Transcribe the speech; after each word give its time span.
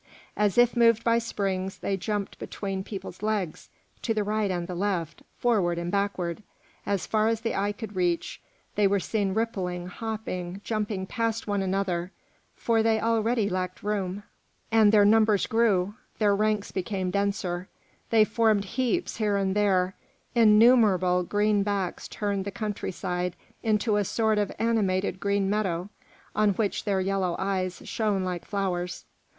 As 0.35 0.57
if 0.57 0.75
moved 0.75 1.03
by 1.03 1.19
springs, 1.19 1.77
they 1.77 1.95
jumped 1.95 2.39
between 2.39 2.83
peoples' 2.83 3.21
legs, 3.21 3.69
to 4.01 4.15
the 4.15 4.23
right 4.23 4.49
and 4.49 4.65
the 4.67 4.73
left, 4.73 5.21
forward 5.37 5.77
and 5.77 5.91
backward; 5.91 6.41
as 6.87 7.05
far 7.05 7.27
as 7.27 7.41
the 7.41 7.53
eye 7.53 7.71
could 7.71 7.95
reach, 7.95 8.41
they 8.73 8.87
were 8.87 8.99
seen 8.99 9.35
rippling, 9.35 9.85
hopping, 9.85 10.59
jumping 10.63 11.05
past 11.05 11.45
one 11.45 11.61
another, 11.61 12.11
for 12.55 12.81
they 12.81 12.99
already 12.99 13.47
lacked 13.47 13.83
room, 13.83 14.23
and 14.71 14.91
their 14.91 15.05
numbers 15.05 15.45
grew, 15.45 15.93
their 16.17 16.35
ranks 16.35 16.71
became 16.71 17.11
denser, 17.11 17.67
they 18.09 18.23
formed 18.25 18.65
heaps 18.65 19.17
here 19.17 19.37
and 19.37 19.55
there; 19.55 19.95
innumerable 20.33 21.21
green 21.21 21.61
backs 21.61 22.07
turned 22.07 22.43
the 22.43 22.49
countryside 22.49 23.35
into 23.61 23.97
a 23.97 24.03
sort 24.03 24.39
of 24.39 24.51
animated 24.57 25.19
green 25.19 25.47
meadow, 25.47 25.89
on 26.35 26.53
which 26.53 26.85
their 26.85 26.99
yellow 27.01 27.35
eyes 27.37 27.83
shone 27.85 28.23
like 28.23 28.45
flowers. 28.45 29.05